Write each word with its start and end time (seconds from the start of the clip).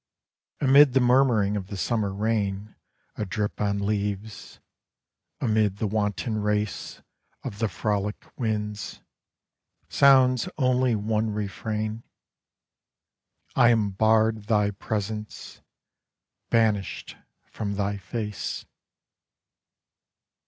Amid 0.59 0.93
the 0.93 0.99
murmuring 0.99 1.55
of 1.55 1.67
the 1.67 1.77
summer 1.77 2.11
rain 2.11 2.75
Adrip 3.19 3.61
on 3.61 3.77
leaves, 3.85 4.59
amid 5.39 5.77
the 5.77 5.85
wanton 5.85 6.41
race 6.41 7.03
Of 7.43 7.59
the 7.59 7.67
frolic 7.67 8.25
winds, 8.35 9.03
sounds 9.89 10.49
only 10.57 10.95
one 10.95 11.29
refrain,' 11.29 12.01
I 13.55 13.69
am 13.69 13.91
barred 13.91 14.45
thy 14.45 14.71
presence, 14.71 15.61
banished 16.49 17.15
from 17.45 17.75
thy 17.75 17.97
face.' 17.97 18.65